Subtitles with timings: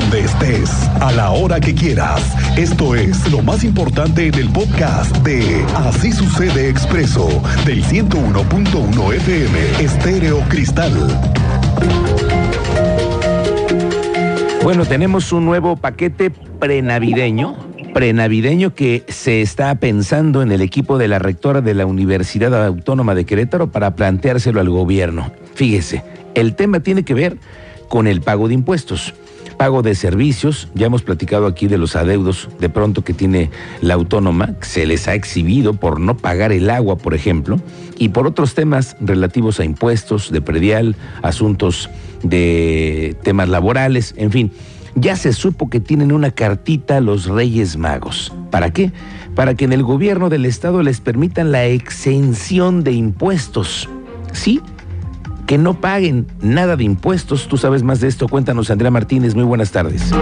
[0.00, 0.70] donde estés,
[1.00, 2.22] a la hora que quieras.
[2.56, 7.26] Esto es lo más importante en el podcast de Así sucede expreso
[7.66, 10.92] del 101.1 FM Estéreo Cristal.
[14.62, 17.56] Bueno, tenemos un nuevo paquete prenavideño,
[17.92, 23.16] prenavideño que se está pensando en el equipo de la rectora de la Universidad Autónoma
[23.16, 25.32] de Querétaro para planteárselo al gobierno.
[25.54, 26.04] Fíjese,
[26.36, 27.36] el tema tiene que ver
[27.88, 29.12] con el pago de impuestos.
[29.58, 33.94] Pago de servicios, ya hemos platicado aquí de los adeudos de pronto que tiene la
[33.94, 37.60] autónoma, se les ha exhibido por no pagar el agua, por ejemplo,
[37.98, 41.90] y por otros temas relativos a impuestos, de predial, asuntos
[42.22, 44.52] de temas laborales, en fin.
[44.94, 48.32] Ya se supo que tienen una cartita los Reyes Magos.
[48.52, 48.92] ¿Para qué?
[49.34, 53.88] Para que en el gobierno del estado les permitan la exención de impuestos.
[54.32, 54.60] Sí,
[55.48, 57.48] que no paguen nada de impuestos.
[57.48, 58.28] Tú sabes más de esto.
[58.28, 59.34] Cuéntanos, Andrea Martínez.
[59.34, 60.12] Muy buenas tardes.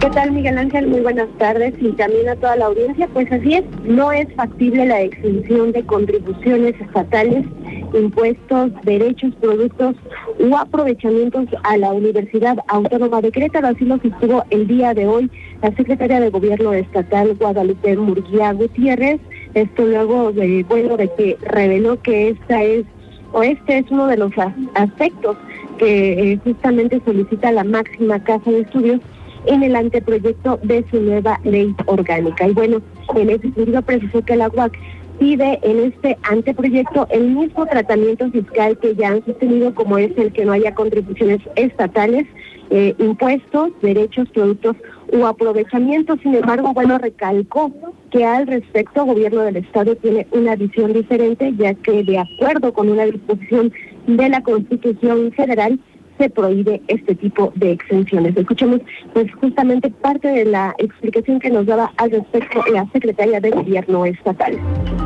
[0.00, 0.86] ¿Qué tal, Miguel Ángel?
[0.86, 3.08] Muy buenas tardes y también a toda la audiencia.
[3.14, 7.46] Pues así es, no es factible la exención de contribuciones estatales,
[7.94, 9.96] impuestos, derechos, productos
[10.38, 13.68] u aprovechamientos a la Universidad Autónoma de Querétaro.
[13.68, 15.30] Así lo sostuvo el día de hoy
[15.62, 19.22] la secretaria de Gobierno Estatal, Guadalupe Murguía Gutiérrez.
[19.54, 22.84] Esto luego de, bueno, de que reveló que esta es
[23.32, 24.32] o este es uno de los
[24.74, 25.36] aspectos
[25.78, 29.00] que eh, justamente solicita la máxima casa de estudios
[29.46, 32.48] en el anteproyecto de su nueva ley orgánica.
[32.48, 32.82] Y bueno,
[33.14, 34.76] en ese sentido precisó que la UAC
[35.18, 40.32] pide en este anteproyecto el mismo tratamiento fiscal que ya han sostenido, como es el
[40.32, 42.26] que no haya contribuciones estatales,
[42.70, 44.76] eh, impuestos, derechos, productos
[45.12, 46.16] u aprovechamiento.
[46.22, 47.72] Sin embargo, bueno, recalcó
[48.10, 52.72] que al respecto, el gobierno del Estado tiene una visión diferente, ya que de acuerdo
[52.72, 53.72] con una disposición
[54.06, 55.78] de la Constitución Federal,
[56.18, 58.36] se prohíbe este tipo de exenciones.
[58.36, 58.80] Escuchemos
[59.14, 64.04] pues justamente parte de la explicación que nos daba al respecto la secretaria de Gobierno
[64.04, 64.58] Estatal.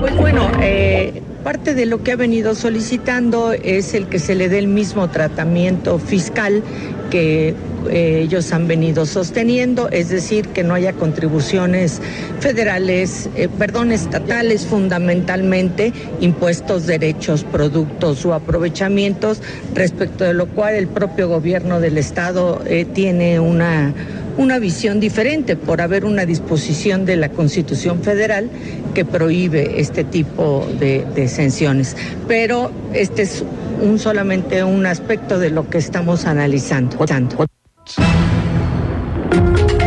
[0.00, 4.48] Pues bueno, eh, parte de lo que ha venido solicitando es el que se le
[4.48, 6.62] dé el mismo tratamiento fiscal
[7.10, 7.54] que
[7.90, 12.00] eh, ellos han venido sosteniendo, es decir, que no haya contribuciones
[12.40, 19.42] federales, eh, perdón, estatales fundamentalmente, impuestos, derechos, productos o aprovechamientos,
[19.74, 23.92] respecto de lo cual el propio gobierno del Estado eh, tiene una
[24.36, 28.50] una visión diferente por haber una disposición de la Constitución Federal
[28.94, 31.96] que prohíbe este tipo de, de exenciones.
[32.26, 33.44] Pero este es
[33.80, 36.96] un solamente un aspecto de lo que estamos analizando.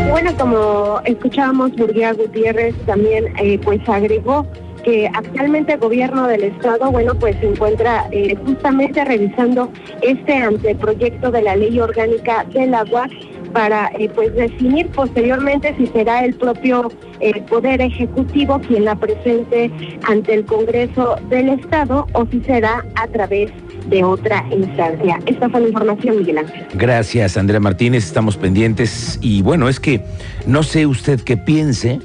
[0.10, 4.48] Bueno, como escuchábamos, Burguía Gutiérrez también eh, pues agregó
[4.84, 9.70] que actualmente el gobierno del estado, bueno, pues se encuentra eh, justamente revisando
[10.02, 13.10] este anteproyecto de la ley orgánica del agua
[13.54, 16.92] para eh, pues definir posteriormente si será el propio
[17.50, 19.72] poder ejecutivo quien la presente
[20.04, 23.52] ante el Congreso del Estado o si será a través
[23.90, 25.20] de otra instancia.
[25.26, 26.66] Esta fue la información, Miguel Ángel.
[26.74, 28.06] Gracias, Andrea Martínez.
[28.06, 29.18] Estamos pendientes.
[29.22, 30.02] Y bueno, es que
[30.46, 32.00] no sé usted qué piense,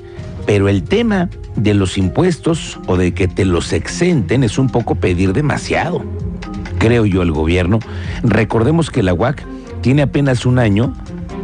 [0.47, 4.95] pero el tema de los impuestos o de que te los exenten es un poco
[4.95, 6.03] pedir demasiado.
[6.79, 7.79] Creo yo el gobierno.
[8.23, 9.45] Recordemos que la UAC
[9.83, 10.95] tiene apenas un año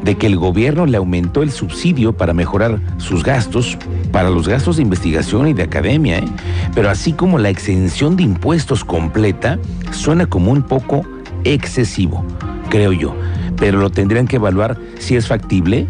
[0.02, 3.76] de que el gobierno le aumentó el subsidio para mejorar sus gastos,
[4.12, 6.28] para los gastos de investigación y de academia, ¿eh?
[6.74, 9.58] pero así como la exención de impuestos completa,
[9.90, 11.02] suena como un poco
[11.44, 12.24] excesivo,
[12.70, 13.14] creo yo,
[13.56, 15.86] pero lo tendrían que evaluar si es factible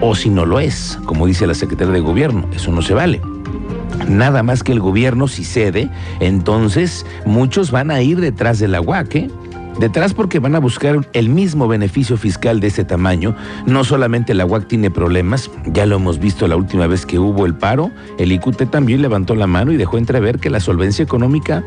[0.00, 3.20] o si no lo es, como dice la secretaria de gobierno, eso no se vale.
[4.08, 5.90] Nada más que el gobierno si cede,
[6.20, 9.30] entonces muchos van a ir detrás de la UAC, ¿eh?
[9.78, 13.36] Detrás porque van a buscar el mismo beneficio fiscal de ese tamaño.
[13.64, 17.46] No solamente la UAC tiene problemas, ya lo hemos visto la última vez que hubo
[17.46, 21.62] el paro, el IQT también levantó la mano y dejó entrever que la solvencia económica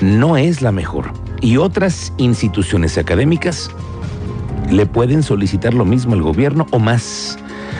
[0.00, 1.10] no es la mejor.
[1.40, 3.70] Y otras instituciones académicas
[4.70, 7.36] le pueden solicitar lo mismo al gobierno o más.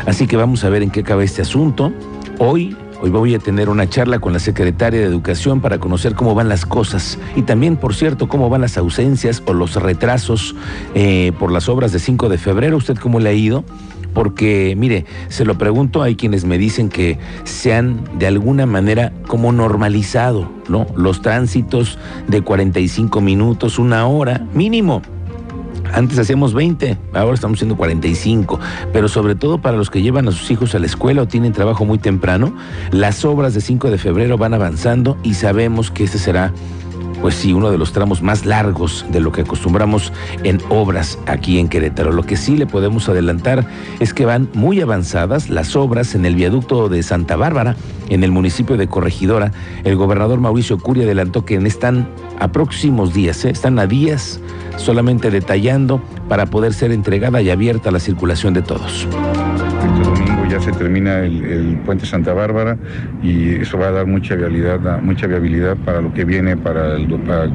[0.07, 1.93] Así que vamos a ver en qué acaba este asunto.
[2.39, 6.35] Hoy Hoy voy a tener una charla con la secretaria de Educación para conocer cómo
[6.35, 10.55] van las cosas y también, por cierto, cómo van las ausencias o los retrasos
[10.95, 12.79] eh, por las obras de 5 de febrero.
[12.79, 13.65] ¿Usted cómo le ha ido?
[14.15, 19.13] Porque, mire, se lo pregunto, hay quienes me dicen que se han de alguna manera
[19.27, 20.87] como normalizado, ¿no?
[20.97, 21.99] Los tránsitos
[22.29, 25.03] de 45 minutos, una hora, mínimo.
[25.93, 28.59] Antes hacíamos 20, ahora estamos haciendo 45,
[28.93, 31.53] pero sobre todo para los que llevan a sus hijos a la escuela o tienen
[31.53, 32.55] trabajo muy temprano,
[32.91, 36.53] las obras de 5 de febrero van avanzando y sabemos que ese será
[37.21, 40.13] pues sí, uno de los tramos más largos de lo que acostumbramos
[40.45, 42.13] en obras aquí en Querétaro.
[42.13, 43.67] Lo que sí le podemos adelantar
[44.01, 47.77] es que van muy avanzadas las obras en el viaducto de Santa Bárbara,
[48.09, 49.53] en el municipio de Corregidora.
[49.85, 52.09] El gobernador Mauricio Curia adelantó que están
[52.39, 53.51] a próximos días, ¿eh?
[53.51, 54.41] están a días
[54.77, 59.09] solamente detallando para poder ser entregada y abierta la circulación de todos
[60.67, 62.77] se termina el, puente Santa Bárbara
[63.23, 67.07] y eso va a dar mucha viabilidad, mucha viabilidad para lo que viene para el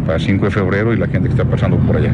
[0.05, 2.13] para, 5 de febrero y la gente que está pasando por allá.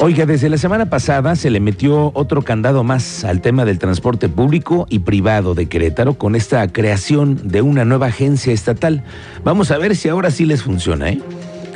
[0.00, 4.30] Oiga, desde la semana pasada se le metió otro candado más al tema del transporte
[4.30, 9.04] público y privado de Querétaro con esta creación de una nueva agencia estatal.
[9.44, 11.20] Vamos a ver si ahora sí les funciona, ¿eh?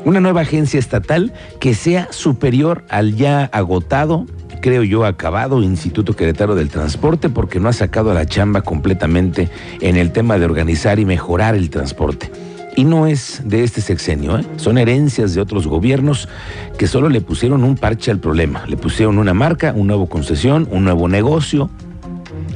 [0.06, 4.26] Una nueva agencia estatal que sea superior al ya agotado
[4.64, 9.50] creo yo, acabado Instituto Querétaro del Transporte porque no ha sacado la chamba completamente
[9.82, 12.32] en el tema de organizar y mejorar el transporte.
[12.74, 14.46] Y no es de este sexenio, ¿eh?
[14.56, 16.30] son herencias de otros gobiernos
[16.78, 18.64] que solo le pusieron un parche al problema.
[18.66, 21.68] Le pusieron una marca, una nueva concesión, un nuevo negocio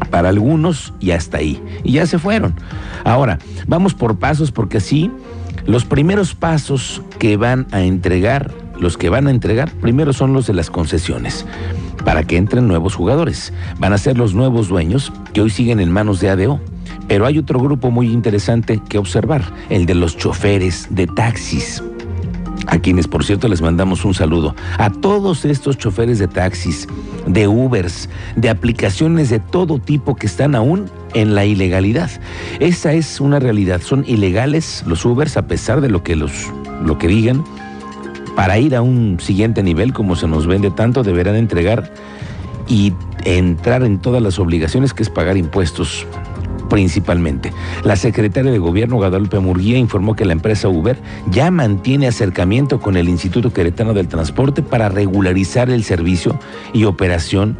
[0.08, 1.62] para algunos y hasta ahí.
[1.84, 2.54] Y ya se fueron.
[3.04, 5.10] Ahora, vamos por pasos porque así
[5.66, 8.50] los primeros pasos que van a entregar,
[8.80, 11.44] los que van a entregar, primero son los de las concesiones
[12.04, 13.52] para que entren nuevos jugadores.
[13.78, 16.60] Van a ser los nuevos dueños que hoy siguen en manos de ADO.
[17.06, 21.82] Pero hay otro grupo muy interesante que observar, el de los choferes de taxis.
[22.66, 24.54] A quienes, por cierto, les mandamos un saludo.
[24.76, 26.86] A todos estos choferes de taxis,
[27.26, 32.10] de Ubers, de aplicaciones de todo tipo que están aún en la ilegalidad.
[32.60, 33.80] Esa es una realidad.
[33.80, 36.52] Son ilegales los Ubers a pesar de lo que, los,
[36.84, 37.42] lo que digan
[38.38, 41.92] para ir a un siguiente nivel, como se nos vende tanto, deberán entregar
[42.68, 42.92] y
[43.24, 46.06] entrar en todas las obligaciones que es pagar impuestos
[46.70, 47.52] principalmente.
[47.82, 50.96] La secretaria de Gobierno, Guadalupe Murguía, informó que la empresa Uber
[51.32, 56.38] ya mantiene acercamiento con el Instituto Queretano del Transporte para regularizar el servicio
[56.72, 57.58] y operación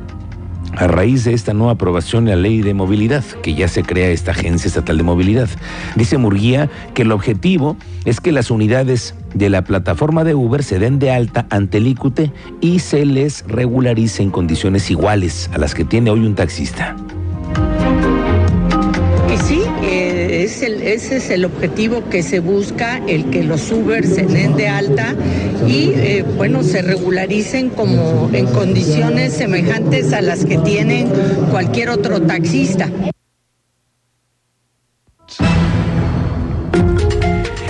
[0.78, 4.10] a raíz de esta nueva aprobación de la ley de movilidad, que ya se crea
[4.10, 5.48] esta agencia estatal de movilidad.
[5.96, 10.78] Dice Murguía que el objetivo es que las unidades de la plataforma de Uber se
[10.78, 15.74] den de alta ante el ICUTE y se les regularice en condiciones iguales a las
[15.74, 16.96] que tiene hoy un taxista.
[20.48, 24.56] Es el, ese es el objetivo que se busca, el que los Uber se den
[24.56, 25.14] de alta
[25.66, 31.10] y, eh, bueno, se regularicen como en condiciones semejantes a las que tienen
[31.50, 32.90] cualquier otro taxista.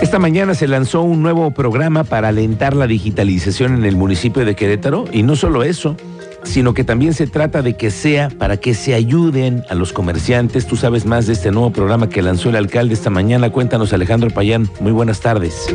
[0.00, 4.54] Esta mañana se lanzó un nuevo programa para alentar la digitalización en el municipio de
[4.54, 5.96] Querétaro y no solo eso,
[6.42, 10.66] sino que también se trata de que sea para que se ayuden a los comerciantes.
[10.66, 13.50] Tú sabes más de este nuevo programa que lanzó el alcalde esta mañana.
[13.50, 14.68] Cuéntanos, Alejandro Payán.
[14.80, 15.66] Muy buenas tardes.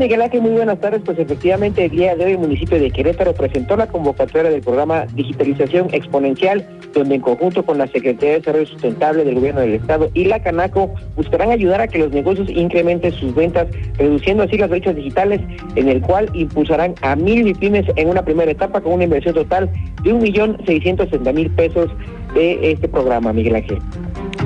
[0.00, 0.40] ¿Qué tal Miguel Ángel?
[0.40, 1.02] Muy buenas tardes.
[1.04, 5.04] Pues efectivamente el día de hoy el municipio de Querétaro presentó la convocatoria del programa
[5.14, 10.08] Digitalización Exponencial, donde en conjunto con la Secretaría de Desarrollo Sustentable del Gobierno del Estado
[10.14, 13.68] y la Canaco buscarán ayudar a que los negocios incrementen sus ventas,
[13.98, 15.42] reduciendo así las brechas digitales,
[15.74, 19.68] en el cual impulsarán a mil MIPIMES en una primera etapa con una inversión total
[20.02, 21.90] de un millón seiscientos mil pesos
[22.34, 23.78] de este programa, Miguel Ángel.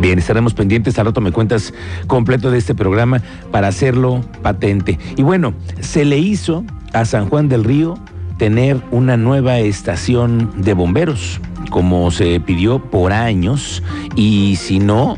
[0.00, 0.98] Bien, estaremos pendientes.
[0.98, 1.72] Al rato me cuentas
[2.06, 4.98] completo de este programa para hacerlo patente.
[5.16, 7.98] Y bueno, se le hizo a San Juan del Río
[8.38, 13.82] tener una nueva estación de bomberos, como se pidió por años.
[14.16, 15.16] Y si no,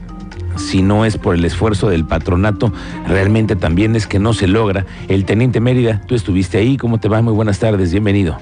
[0.56, 2.73] si no es por el esfuerzo del patronato,
[3.06, 4.85] realmente también es que no se logra.
[5.08, 7.23] El teniente Mérida, tú estuviste ahí, ¿cómo te va?
[7.23, 8.37] Muy buenas tardes, bienvenido.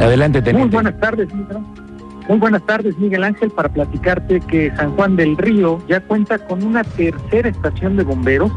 [0.00, 0.76] Adelante, teniente.
[0.76, 1.58] Muy buenas tardes, Miguel.
[2.28, 6.62] Muy buenas tardes, Miguel Ángel, para platicarte que San Juan del Río ya cuenta con
[6.62, 8.52] una tercera estación de bomberos.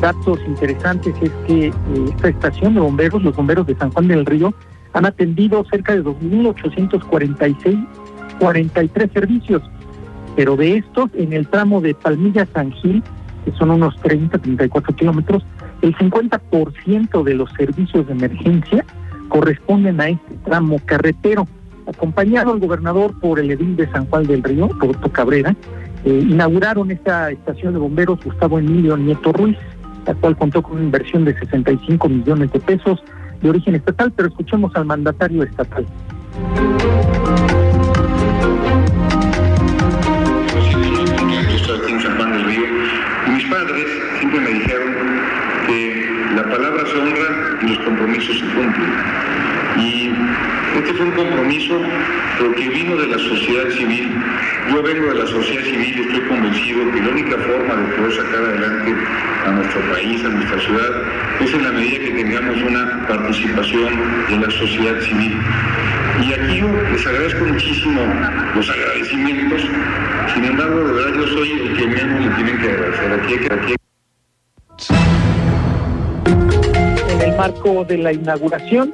[0.00, 1.72] Datos interesantes es que eh,
[2.08, 4.54] esta estación de bomberos, los bomberos de San Juan del Río,
[4.92, 7.88] han atendido cerca de 2.846,
[8.38, 9.62] 43 servicios,
[10.36, 13.02] pero de estos, en el tramo de Palmilla San Gil,
[13.44, 15.44] que son unos 30, 34 kilómetros,
[15.82, 18.84] el 50% de los servicios de emergencia
[19.30, 21.48] corresponden a este tramo carretero.
[21.86, 25.56] Acompañado al gobernador por el edil de San Juan del Río, Roberto Cabrera,
[26.04, 29.56] eh, inauguraron esta estación de bomberos Gustavo Emilio Nieto Ruiz,
[30.06, 33.02] la cual contó con una inversión de 65 millones de pesos
[33.40, 35.86] de origen estatal, pero escuchemos al mandatario estatal.
[50.80, 51.78] Este fue un compromiso
[52.38, 54.16] porque vino de la sociedad civil.
[54.70, 58.12] Yo vengo de la sociedad civil y estoy convencido que la única forma de poder
[58.14, 58.94] sacar adelante
[59.46, 61.02] a nuestro país, a nuestra ciudad,
[61.40, 63.92] es en la medida que tengamos una participación
[64.30, 65.36] de la sociedad civil.
[66.26, 68.00] Y aquí yo les agradezco muchísimo
[68.54, 69.62] los agradecimientos.
[70.34, 73.12] Sin embargo, de verdad yo soy el que menos le tienen que agradecer.
[73.20, 73.74] Aquí, aquí
[77.10, 78.92] En el marco de la inauguración,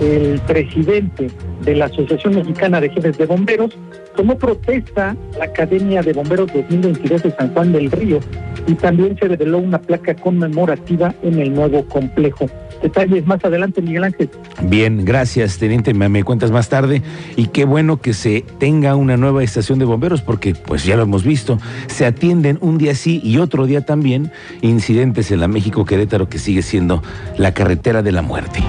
[0.00, 1.28] el presidente
[1.64, 3.76] de la Asociación Mexicana de Jefes de Bomberos
[4.16, 8.20] tomó protesta la Academia de Bomberos 2022 de San Juan del Río
[8.66, 12.46] y también se reveló una placa conmemorativa en el nuevo complejo.
[12.82, 14.30] Detalles más adelante, Miguel Ángel.
[14.62, 15.92] Bien, gracias, teniente.
[15.92, 17.02] Me, me cuentas más tarde.
[17.36, 21.02] Y qué bueno que se tenga una nueva estación de bomberos, porque pues ya lo
[21.02, 21.58] hemos visto.
[21.88, 26.38] Se atienden un día sí y otro día también incidentes en la México Querétaro, que
[26.38, 27.02] sigue siendo
[27.36, 28.62] la carretera de la muerte.